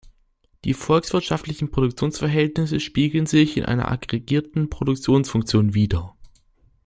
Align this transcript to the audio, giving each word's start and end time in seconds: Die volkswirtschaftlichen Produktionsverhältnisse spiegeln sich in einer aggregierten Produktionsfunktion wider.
Die 0.65 0.73
volkswirtschaftlichen 0.73 1.69
Produktionsverhältnisse 1.69 2.79
spiegeln 2.79 3.27
sich 3.27 3.55
in 3.55 3.65
einer 3.65 3.91
aggregierten 3.91 4.67
Produktionsfunktion 4.67 5.75
wider. 5.75 6.15